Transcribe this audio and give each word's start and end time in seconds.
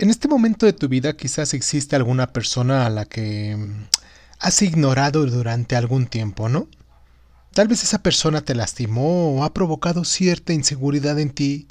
En 0.00 0.08
este 0.08 0.28
momento 0.28 0.64
de 0.64 0.72
tu 0.72 0.88
vida 0.88 1.14
quizás 1.14 1.52
existe 1.52 1.94
alguna 1.94 2.32
persona 2.32 2.86
a 2.86 2.88
la 2.88 3.04
que 3.04 3.54
mm, 3.54 3.84
has 4.38 4.62
ignorado 4.62 5.26
durante 5.26 5.76
algún 5.76 6.06
tiempo, 6.06 6.48
¿no? 6.48 6.68
Tal 7.52 7.68
vez 7.68 7.82
esa 7.82 8.02
persona 8.02 8.40
te 8.40 8.54
lastimó 8.54 9.34
o 9.34 9.44
ha 9.44 9.52
provocado 9.52 10.06
cierta 10.06 10.54
inseguridad 10.54 11.18
en 11.18 11.28
ti 11.28 11.68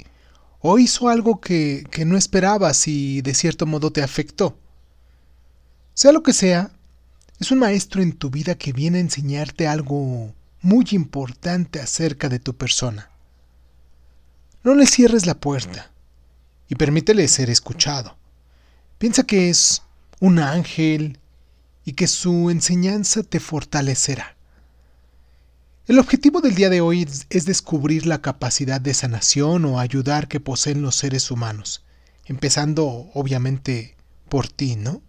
o 0.60 0.78
hizo 0.78 1.08
algo 1.08 1.40
que, 1.40 1.84
que 1.90 2.04
no 2.04 2.16
esperabas 2.16 2.86
y 2.86 3.20
de 3.20 3.34
cierto 3.34 3.66
modo 3.66 3.90
te 3.90 4.00
afectó. 4.00 4.56
Sea 5.94 6.12
lo 6.12 6.22
que 6.22 6.32
sea, 6.32 6.70
es 7.40 7.50
un 7.50 7.58
maestro 7.58 8.00
en 8.00 8.12
tu 8.12 8.30
vida 8.30 8.54
que 8.54 8.72
viene 8.72 8.98
a 8.98 9.00
enseñarte 9.00 9.66
algo 9.66 10.32
muy 10.62 10.86
importante 10.92 11.80
acerca 11.80 12.28
de 12.28 12.38
tu 12.38 12.54
persona. 12.54 13.10
No 14.62 14.76
le 14.76 14.86
cierres 14.86 15.26
la 15.26 15.34
puerta 15.34 15.90
y 16.68 16.76
permítele 16.76 17.26
ser 17.26 17.50
escuchado. 17.50 18.19
Piensa 19.00 19.22
que 19.22 19.48
es 19.48 19.82
un 20.20 20.38
ángel 20.38 21.18
y 21.86 21.94
que 21.94 22.06
su 22.06 22.50
enseñanza 22.50 23.22
te 23.22 23.40
fortalecerá. 23.40 24.36
El 25.86 25.98
objetivo 25.98 26.42
del 26.42 26.54
día 26.54 26.68
de 26.68 26.82
hoy 26.82 27.08
es 27.30 27.46
descubrir 27.46 28.04
la 28.04 28.20
capacidad 28.20 28.78
de 28.78 28.92
sanación 28.92 29.64
o 29.64 29.80
ayudar 29.80 30.28
que 30.28 30.38
poseen 30.38 30.82
los 30.82 30.96
seres 30.96 31.30
humanos, 31.30 31.82
empezando 32.26 33.10
obviamente 33.14 33.96
por 34.28 34.48
ti, 34.48 34.76
¿no? 34.76 35.00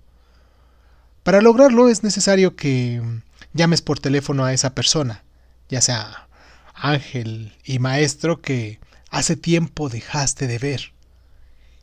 Para 1.24 1.42
lograrlo 1.42 1.90
es 1.90 2.02
necesario 2.02 2.56
que 2.56 3.02
llames 3.52 3.82
por 3.82 4.00
teléfono 4.00 4.46
a 4.46 4.54
esa 4.54 4.74
persona, 4.74 5.26
ya 5.68 5.82
sea 5.82 6.30
ángel 6.76 7.58
y 7.66 7.80
maestro 7.80 8.42
que 8.42 8.80
hace 9.10 9.36
tiempo 9.36 9.90
dejaste 9.90 10.48
de 10.48 10.60
ver, 10.60 10.94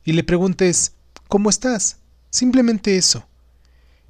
y 0.04 0.12
le 0.12 0.24
preguntes 0.24 0.94
¿Cómo 1.28 1.50
estás? 1.50 1.98
Simplemente 2.30 2.96
eso. 2.96 3.28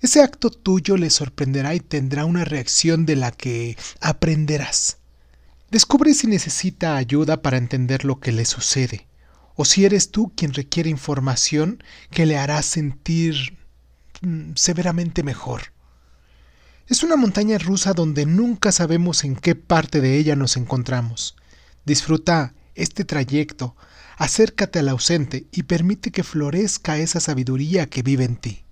Ese 0.01 0.23
acto 0.23 0.51
tuyo 0.51 0.97
le 0.97 1.11
sorprenderá 1.11 1.75
y 1.75 1.81
tendrá 1.81 2.25
una 2.25 2.45
reacción 2.45 3.07
de 3.07 3.17
la 3.17 3.33
que 3.33 3.77
aprenderás. 4.01 4.99
Descubre 5.69 6.15
si 6.15 6.29
necesita 6.29 6.97
ayuda 6.97 7.43
para 7.43 7.57
entender 7.57 8.05
lo 8.05 8.21
que 8.21 8.31
le 8.31 8.45
sucede, 8.45 9.09
o 9.57 9.65
si 9.65 9.85
eres 9.85 10.13
tú 10.13 10.33
quien 10.37 10.55
requiere 10.55 10.91
información 10.91 11.83
que 12.13 12.25
le 12.25 12.39
hará 12.39 12.63
sentir 12.63 13.59
mm, 14.21 14.53
severamente 14.55 15.25
mejor. 15.25 15.73
Es 16.87 17.03
una 17.03 17.17
montaña 17.17 17.59
rusa 17.59 17.95
donde 17.95 18.27
nunca 18.27 18.71
sabemos 18.71 19.25
en 19.25 19.35
qué 19.35 19.57
parte 19.57 20.01
de 20.01 20.17
ella 20.17 20.37
nos 20.37 20.57
encontramos. 20.57 21.35
Disfruta 21.85 22.55
este 22.77 23.05
trayecto, 23.05 23.75
acércate 24.19 24.81
al 24.81 24.89
ausente 24.89 25.47
y 25.53 25.63
permite 25.63 26.11
que 26.11 26.25
florezca 26.25 26.99
esa 26.99 27.21
sabiduría 27.21 27.87
que 27.87 28.03
vive 28.03 28.25
en 28.25 28.37
ti. 28.37 28.65